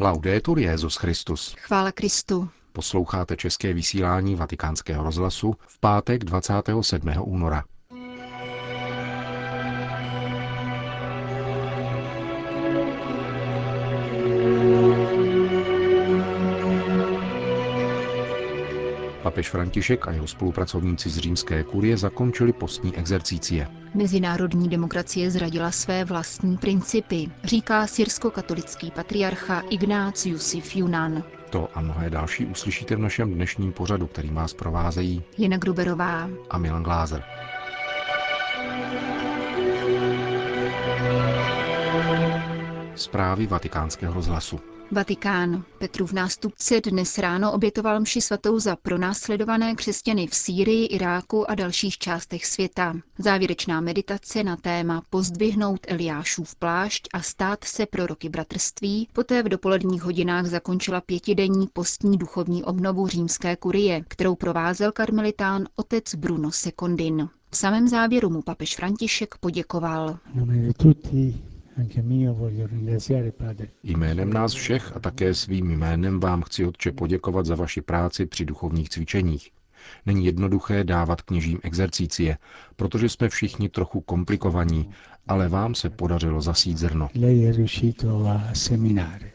[0.00, 1.54] Laudetur Jezus Christus.
[1.58, 2.48] Chvála Kristu.
[2.72, 7.10] Posloucháte české vysílání Vatikánského rozhlasu v pátek 27.
[7.20, 7.64] února.
[19.28, 23.68] Papež František a jeho spolupracovníci z římské kurie zakončili postní exercície.
[23.94, 31.24] Mezinárodní demokracie zradila své vlastní principy, říká syrsko-katolický patriarcha Ignácius Junan.
[31.50, 36.58] To a mnohé další uslyšíte v našem dnešním pořadu, který vás provázejí Jena Gruberová a
[36.58, 37.24] Milan Glázer.
[42.94, 44.60] Zprávy vatikánského rozhlasu.
[44.90, 45.64] Vatikán.
[45.78, 51.98] Petrův nástupce dnes ráno obětoval mši svatou za pronásledované křesťany v Sýrii, Iráku a dalších
[51.98, 52.94] částech světa.
[53.18, 59.48] Závěrečná meditace na téma Pozdvihnout Eliášův plášť a stát se pro roky bratrství poté v
[59.48, 67.28] dopoledních hodinách zakončila pětidenní postní duchovní obnovu římské kurie, kterou provázel karmelitán otec Bruno Secondin.
[67.50, 70.18] V samém závěru mu papež František poděkoval.
[73.82, 78.44] Jménem nás všech a také svým jménem vám chci Otče poděkovat za vaši práci při
[78.44, 79.50] duchovních cvičeních.
[80.06, 82.38] Není jednoduché dávat kněžím exercície,
[82.76, 84.90] protože jsme všichni trochu komplikovaní,
[85.28, 87.08] ale vám se podařilo zasít zrno.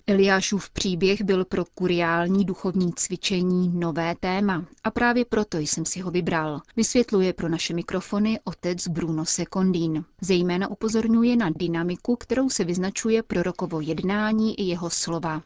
[0.08, 6.12] Eliášův příběh byl pro kuriální duchovní cvičení nové téma a právě proto jsem si ho
[6.12, 6.62] vybral.
[6.78, 10.06] Vysvětluje pro naše mikrofony otec Bruno Secondín.
[10.22, 15.42] Zejména upozorňuje na dynamiku, kterou se vyznačuje prorokovo jednání i jeho slova.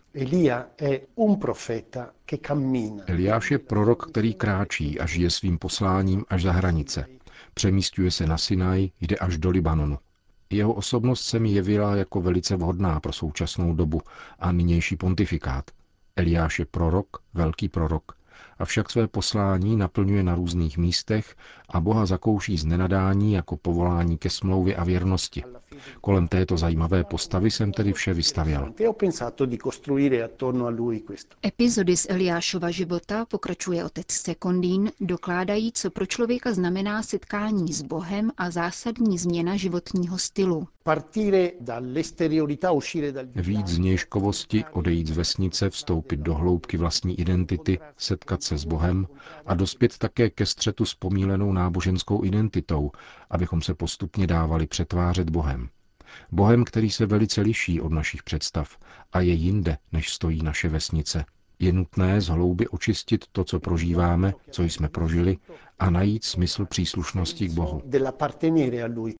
[3.05, 7.05] Eliáš je prorok, který kráčí a žije svým posláním až za hranice.
[7.53, 9.97] Přemístuje se na Sinaj, jde až do Libanonu.
[10.49, 14.01] Jeho osobnost se mi jevila jako velice vhodná pro současnou dobu
[14.39, 15.71] a nynější pontifikát.
[16.15, 18.17] Eliáš je prorok, velký prorok,
[18.59, 21.35] avšak své poslání naplňuje na různých místech
[21.69, 25.43] a Boha zakouší z nenadání jako povolání ke smlouvě a věrnosti.
[26.01, 28.73] Kolem této zajímavé postavy jsem tedy vše vystavěl.
[31.45, 38.31] Epizody z Eliášova života, pokračuje otec Sekondín, dokládají, co pro člověka znamená setkání s Bohem
[38.37, 40.67] a zásadní změna životního stylu.
[43.35, 49.07] Víc z nějškovosti, odejít z vesnice, vstoupit do hloubky vlastní identity, setkat se s Bohem
[49.45, 52.91] a dospět také ke střetu s pomílenou náboženskou identitou,
[53.29, 55.69] abychom se postupně dávali přetvářet Bohem.
[56.31, 58.77] Bohem, který se velice liší od našich představ
[59.13, 61.25] a je jinde, než stojí naše vesnice.
[61.59, 65.37] Je nutné z hlouby očistit to, co prožíváme, co jsme prožili
[65.79, 67.81] a najít smysl příslušnosti k Bohu.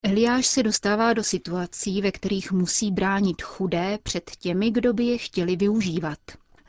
[0.03, 5.17] Eliáš se dostává do situací, ve kterých musí bránit chudé před těmi, kdo by je
[5.17, 6.19] chtěli využívat.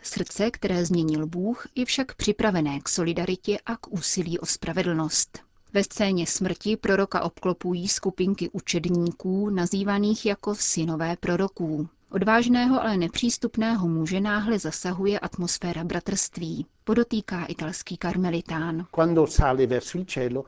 [0.02, 5.47] Srdce, které změnil Bůh, je však připravené k solidaritě a k úsilí o spravedlnost.
[5.72, 11.88] Ve scéně smrti proroka obklopují skupinky učedníků, nazývaných jako synové proroků.
[12.10, 18.86] Odvážného, ale nepřístupného muže náhle zasahuje atmosféra bratrství, podotýká italský karmelitán.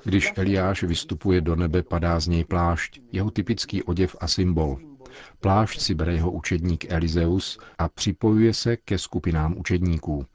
[0.05, 4.79] Když Eliáš vystupuje do nebe, padá z něj plášť, jeho typický oděv a symbol.
[5.41, 10.27] Plášť si bere jeho učedník Elizeus a připojuje se ke skupinám učedníků.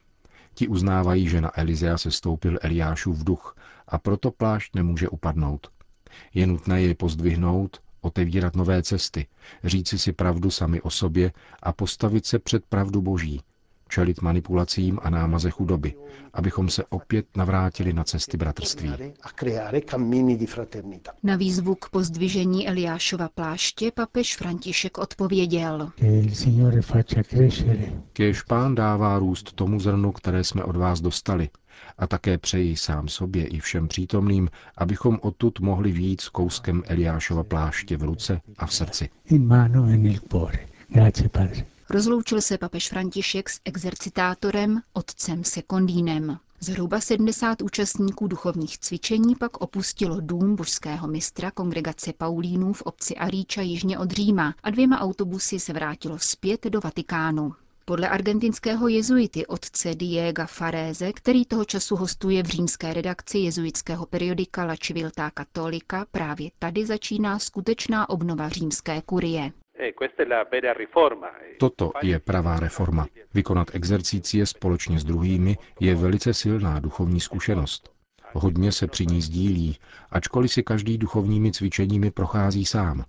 [0.55, 3.55] Ti uznávají, že na Elizea se stoupil Eliášův duch
[3.87, 5.67] a proto plášť nemůže upadnout.
[6.33, 9.27] Je nutné jej pozdvihnout, otevírat nové cesty,
[9.63, 11.31] říci si pravdu sami o sobě
[11.63, 13.41] a postavit se před pravdu boží,
[13.89, 15.93] čelit manipulacím a námaze chudoby,
[16.33, 18.91] abychom se opět navrátili na cesty bratrství.
[21.23, 25.89] Na výzvu k pozdvižení Eliášova pláště papež František odpověděl.
[28.13, 31.49] Kéž pán dává růst tomu zrnu, které jsme od vás dostali,
[31.97, 37.43] a také přeji sám sobě i všem přítomným, abychom odtud mohli víc s kouskem Eliášova
[37.43, 39.09] pláště v ruce a v srdci.
[41.89, 46.39] Rozloučil se papež František s exercitátorem otcem Sekondínem.
[46.59, 53.61] Zhruba 70 účastníků duchovních cvičení pak opustilo dům božského mistra kongregace Paulínů v obci Aríča
[53.61, 57.53] jižně od Říma a dvěma autobusy se vrátilo zpět do Vatikánu.
[57.85, 64.65] Podle argentinského jezuity otce Diego Farese, který toho času hostuje v římské redakci jezuitského periodika
[64.65, 69.51] La Civiltà Cattolica, právě tady začíná skutečná obnova římské kurie.
[71.59, 73.07] Toto je pravá reforma.
[73.33, 77.91] Vykonat exercície společně s druhými je velice silná duchovní zkušenost.
[78.33, 79.77] Hodně se při ní sdílí,
[80.09, 83.05] ačkoliv si každý duchovními cvičeními prochází sám.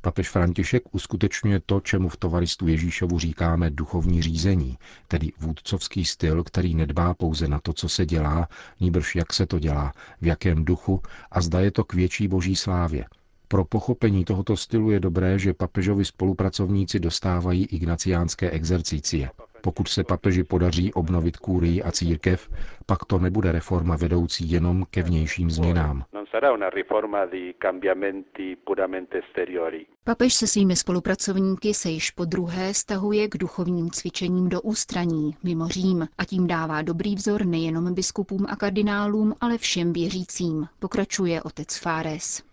[0.00, 4.78] Papež František uskutečňuje to, čemu v tovaristu Ježíšovu říkáme duchovní řízení,
[5.08, 8.48] tedy vůdcovský styl, který nedbá pouze na to, co se dělá,
[8.80, 12.56] níbrž jak se to dělá, v jakém duchu a zda je to k větší boží
[12.56, 13.04] slávě.
[13.48, 19.30] Pro pochopení tohoto stylu je dobré, že papežovi spolupracovníci dostávají ignaciánské exercicie.
[19.62, 22.48] Pokud se papeži podaří obnovit kůrii a církev,
[22.86, 26.04] pak to nebude reforma vedoucí jenom ke vnějším změnám.
[30.04, 35.68] Papež se svými spolupracovníky se již po druhé stahuje k duchovním cvičením do ústraní, mimo
[35.68, 41.76] Řím, a tím dává dobrý vzor nejenom biskupům a kardinálům, ale všem věřícím, pokračuje otec
[41.76, 42.47] Fáres.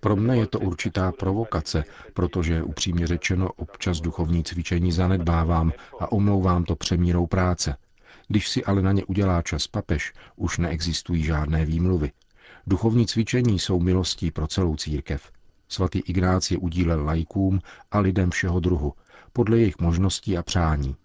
[0.00, 6.64] Pro mne je to určitá provokace, protože upřímně řečeno občas duchovní cvičení zanedbávám a omlouvám
[6.64, 7.76] to přemírou práce.
[8.28, 12.12] Když si ale na ně udělá čas papež, už neexistují žádné výmluvy.
[12.66, 15.30] Duchovní cvičení jsou milostí pro celou církev.
[15.68, 17.60] Svatý Ignác je udílel lajkům
[17.90, 18.92] a lidem všeho druhu,
[19.32, 20.96] podle jejich možností a přání.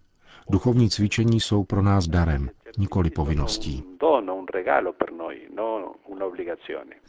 [0.49, 3.83] Duchovní cvičení jsou pro nás darem, nikoli povinností.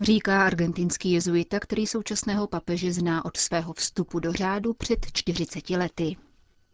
[0.00, 6.17] Říká argentinský jezuita, který současného papeže zná od svého vstupu do řádu před 40 lety.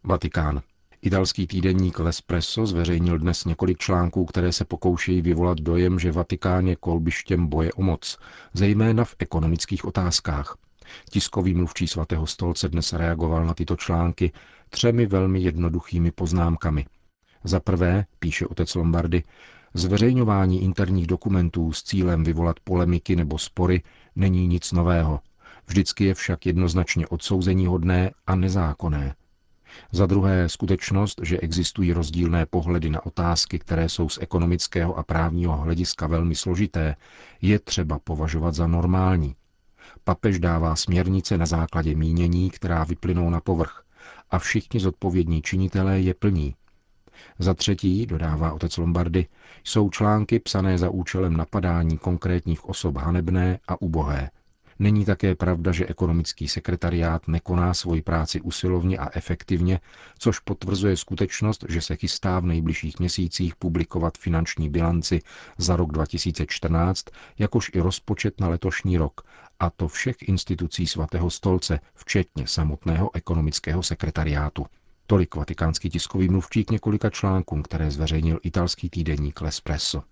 [0.03, 0.61] Vatikán.
[1.01, 6.75] Italský týdenník L'Espresso zveřejnil dnes několik článků, které se pokoušejí vyvolat dojem, že Vatikán je
[6.75, 8.17] kolbištěm boje o moc,
[8.53, 10.57] zejména v ekonomických otázkách.
[11.09, 14.31] Tiskový mluvčí svatého stolce dnes reagoval na tyto články
[14.69, 16.85] třemi velmi jednoduchými poznámkami.
[17.43, 19.23] Za prvé, píše otec Lombardy,
[19.73, 23.83] zveřejňování interních dokumentů s cílem vyvolat polemiky nebo spory
[24.15, 25.19] není nic nového.
[25.67, 29.15] Vždycky je však jednoznačně odsouzení hodné a nezákonné.
[29.91, 35.57] Za druhé skutečnost, že existují rozdílné pohledy na otázky, které jsou z ekonomického a právního
[35.57, 36.95] hlediska velmi složité,
[37.41, 39.35] je třeba považovat za normální.
[40.03, 43.83] Papež dává směrnice na základě mínění, která vyplynou na povrch,
[44.29, 46.55] a všichni zodpovědní činitelé je plní.
[47.39, 49.25] Za třetí, dodává otec Lombardy,
[49.63, 54.29] jsou články psané za účelem napadání konkrétních osob hanebné a ubohé.
[54.81, 59.79] Není také pravda, že ekonomický sekretariát nekoná svoji práci usilovně a efektivně,
[60.19, 65.21] což potvrzuje skutečnost, že se chystá v nejbližších měsících publikovat finanční bilanci
[65.57, 67.05] za rok 2014,
[67.39, 69.21] jakož i rozpočet na letošní rok,
[69.59, 74.65] a to všech institucí svatého stolce, včetně samotného ekonomického sekretariátu.
[75.09, 80.03] Tolik vatikánský tiskový mluvčí k několika článkům, které zveřejnil italský týdeník L'Espresso.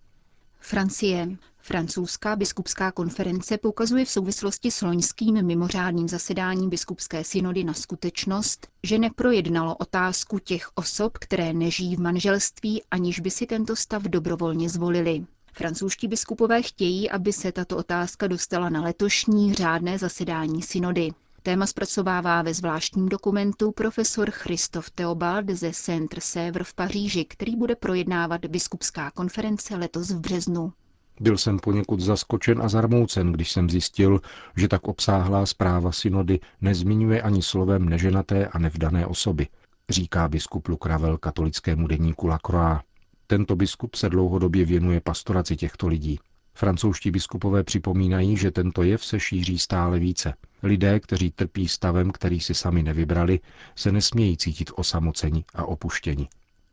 [0.59, 1.37] Francie.
[1.57, 8.99] Francouzská biskupská konference poukazuje v souvislosti s loňským mimořádným zasedáním biskupské synody na skutečnost, že
[8.99, 15.25] neprojednalo otázku těch osob, které nežijí v manželství, aniž by si tento stav dobrovolně zvolili.
[15.53, 21.11] Francouzští biskupové chtějí, aby se tato otázka dostala na letošní řádné zasedání synody.
[21.47, 27.75] Téma zpracovává ve zvláštním dokumentu profesor Christophe Theobald ze Centre Sèvres v Paříži, který bude
[27.75, 30.73] projednávat biskupská konference letos v březnu.
[31.19, 34.21] Byl jsem poněkud zaskočen a zarmoucen, když jsem zjistil,
[34.57, 39.47] že tak obsáhlá zpráva synody nezmiňuje ani slovem neženaté a nevdané osoby,
[39.89, 42.81] říká biskup Lukravel katolickému deníku La Croix.
[43.27, 46.19] Tento biskup se dlouhodobě věnuje pastoraci těchto lidí.
[46.53, 50.33] Francouzští biskupové připomínají, že tento jev se šíří stále více.
[50.63, 53.39] Lidé, kteří trpí stavem, který si sami nevybrali,
[53.75, 56.29] se nesmějí cítit osamoceni a opuštěni.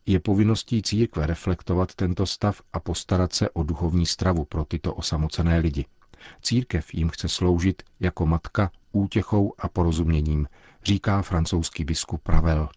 [0.07, 5.59] Je povinností církve reflektovat tento stav a postarat se o duchovní stravu pro tyto osamocené
[5.59, 5.85] lidi.
[6.43, 10.49] Církev jim chce sloužit jako matka útěchou a porozuměním,
[10.85, 12.69] říká francouzský biskup Pravel.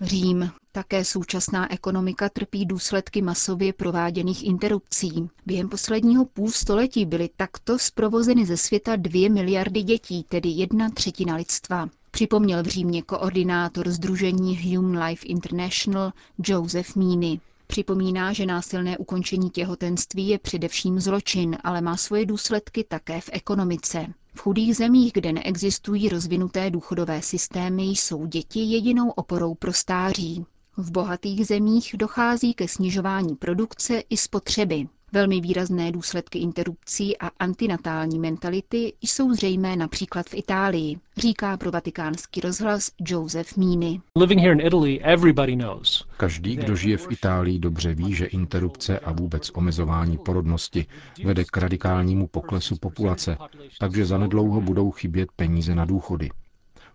[0.00, 0.50] Řím.
[0.72, 5.28] Také současná ekonomika trpí důsledky masově prováděných interrupcí.
[5.46, 11.36] Během posledního půl století byly takto zprovozeny ze světa dvě miliardy dětí, tedy jedna třetina
[11.36, 11.88] lidstva.
[12.10, 16.12] Připomněl v Římě koordinátor Združení Human Life International
[16.46, 17.40] Joseph Meany.
[17.66, 24.06] Připomíná, že násilné ukončení těhotenství je především zločin, ale má svoje důsledky také v ekonomice.
[24.34, 30.44] V chudých zemích, kde neexistují rozvinuté důchodové systémy, jsou děti jedinou oporou pro stáří.
[30.76, 34.88] V bohatých zemích dochází ke snižování produkce i spotřeby.
[35.12, 42.40] Velmi výrazné důsledky interrupcí a antinatální mentality jsou zřejmé například v Itálii, říká pro vatikánský
[42.40, 44.00] rozhlas Joseph Mini.
[46.16, 50.86] Každý, kdo žije v Itálii, dobře ví, že interrupce a vůbec omezování porodnosti
[51.24, 53.36] vede k radikálnímu poklesu populace,
[53.78, 56.30] takže zanedlouho budou chybět peníze na důchody.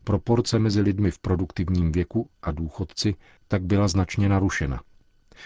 [0.03, 3.15] Proporce mezi lidmi v produktivním věku a důchodci
[3.47, 4.81] tak byla značně narušena.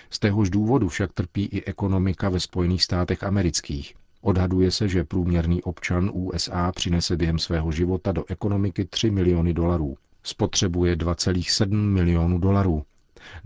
[0.09, 3.95] Z téhož důvodu však trpí i ekonomika ve Spojených státech amerických.
[4.21, 9.97] Odhaduje se, že průměrný občan USA přinese během svého života do ekonomiky 3 miliony dolarů.
[10.23, 12.83] Spotřebuje 2,7 milionů dolarů.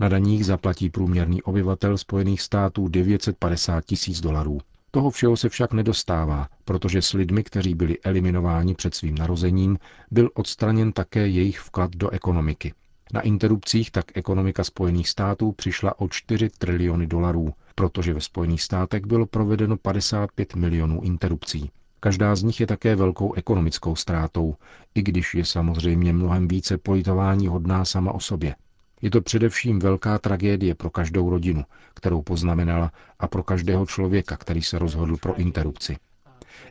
[0.00, 4.58] Na daních zaplatí průměrný obyvatel Spojených států 950 tisíc dolarů.
[4.90, 9.78] Toho všeho se však nedostává, protože s lidmi, kteří byli eliminováni před svým narozením,
[10.10, 12.72] byl odstraněn také jejich vklad do ekonomiky.
[13.12, 19.06] Na interrupcích tak ekonomika Spojených států přišla o 4 triliony dolarů, protože ve Spojených státech
[19.06, 21.70] bylo provedeno 55 milionů interrupcí.
[22.00, 24.54] Každá z nich je také velkou ekonomickou ztrátou,
[24.94, 28.54] i když je samozřejmě mnohem více politování hodná sama o sobě.
[29.02, 34.62] Je to především velká tragédie pro každou rodinu, kterou poznamenala, a pro každého člověka, který
[34.62, 35.96] se rozhodl pro interrupci.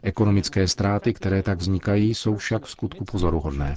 [0.02, 3.76] Ekonomické ztráty, které tak vznikají, jsou však v skutku pozoruhodné.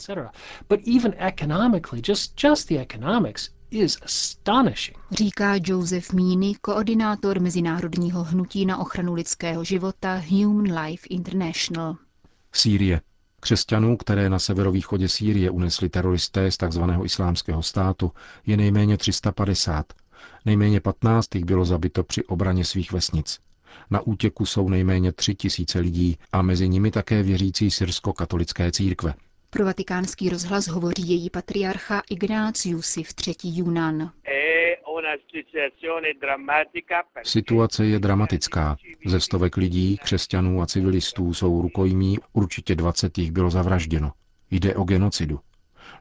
[5.11, 11.97] Říká Joseph Meany, koordinátor Mezinárodního hnutí na ochranu lidského života Human Life International.
[12.53, 13.01] Sýrie.
[13.41, 16.83] Křesťanů, které na severovýchodě Sýrie unesli teroristé z tzv.
[17.05, 18.13] islámského státu,
[18.47, 19.93] je nejméně 350.
[20.45, 23.39] Nejméně 15 jich bylo zabito při obraně svých vesnic.
[23.91, 29.15] Na útěku jsou nejméně tři tisíce lidí a mezi nimi také věřící syrsko-katolické církve.
[29.51, 34.11] Pro vatikánský rozhlas hovoří její patriarcha Ignácius v třetí Junan.
[37.23, 38.77] Situace je dramatická.
[39.07, 44.13] Ze stovek lidí, křesťanů a civilistů jsou rukojmí, určitě 20 jich bylo zavražděno.
[44.51, 45.41] Jde o genocidu.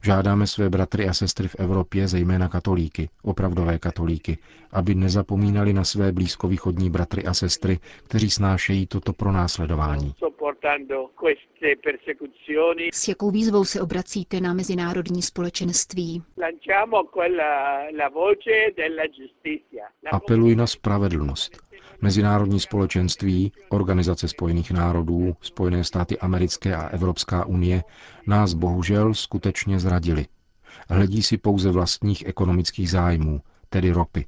[0.03, 4.37] Žádáme své bratry a sestry v Evropě, zejména katolíky, opravdové katolíky,
[4.71, 10.13] aby nezapomínali na své blízkovýchodní bratry a sestry, kteří snášejí toto pronásledování.
[12.93, 16.23] S jakou výzvou se obracíte na mezinárodní společenství?
[20.11, 21.65] Apeluji na spravedlnost.
[22.01, 27.83] Mezinárodní společenství, Organizace spojených národů, Spojené státy americké a Evropská unie
[28.27, 30.25] nás bohužel skutečně zradili.
[30.89, 34.25] Hledí si pouze vlastních ekonomických zájmů, tedy ropy.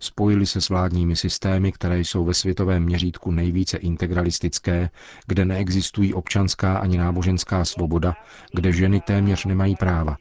[0.00, 4.90] Spojili se s vládními systémy, které jsou ve světovém měřítku nejvíce integralistické,
[5.26, 8.14] kde neexistují občanská ani náboženská svoboda,
[8.54, 10.16] kde ženy téměř nemají práva.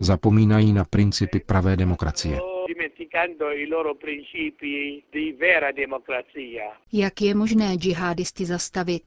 [0.00, 2.40] Zapomínají na principy pravé demokracie
[2.96, 6.72] dimenticando i loro principi di vera democrazia.
[6.92, 9.04] Jak je možné džihadisty zastavit?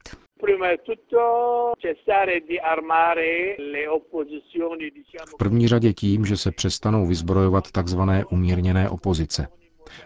[5.26, 8.00] V první řadě tím, že se přestanou vyzbrojovat tzv.
[8.30, 9.48] umírněné opozice.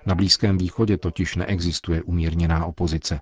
[0.07, 3.21] Na Blízkém východě totiž neexistuje umírněná opozice.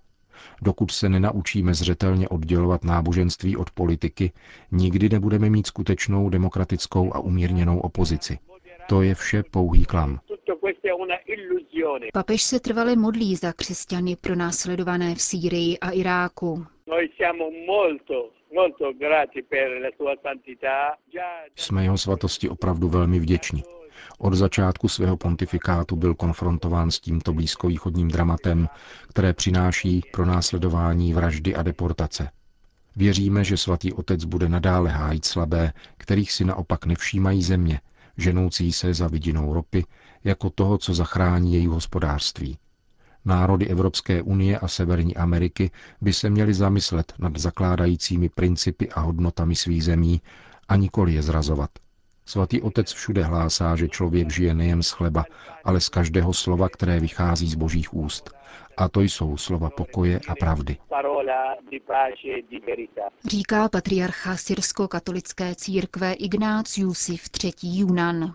[0.62, 4.32] Dokud se nenaučíme zřetelně oddělovat náboženství od politiky,
[4.70, 8.38] nikdy nebudeme mít skutečnou demokratickou a umírněnou opozici.
[8.88, 10.20] To je vše pouhý klam.
[12.12, 16.66] Papež se trvale modlí za křesťany pro následované v Sýrii a Iráku.
[21.56, 23.62] Jsme jeho svatosti opravdu velmi vděční.
[24.18, 28.68] Od začátku svého pontifikátu byl konfrontován s tímto blízkovýchodním dramatem,
[29.08, 32.30] které přináší pro následování vraždy a deportace.
[32.96, 37.80] Věříme, že svatý otec bude nadále hájit slabé, kterých si naopak nevšímají země,
[38.16, 39.84] ženoucí se za vidinou ropy,
[40.24, 42.58] jako toho, co zachrání její hospodářství.
[43.24, 49.56] Národy Evropské unie a Severní Ameriky by se měly zamyslet nad zakládajícími principy a hodnotami
[49.56, 50.20] svých zemí
[50.68, 51.70] a nikoli je zrazovat.
[52.26, 55.24] Svatý otec všude hlásá, že člověk žije nejen z chleba,
[55.64, 58.30] ale z každého slova, které vychází z božích úst.
[58.76, 60.76] A to jsou slova pokoje a pravdy.
[63.26, 68.34] Říká patriarcha syrsko-katolické církve Ignácius v třetí Junan.